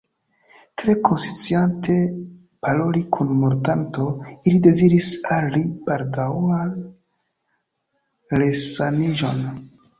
[0.81, 1.97] Tre konsciante
[2.67, 4.07] paroli kun mortanto,
[4.39, 6.75] ili deziris al li baldaŭan
[8.45, 9.49] resaniĝon.